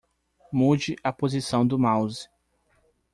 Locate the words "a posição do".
1.03-1.77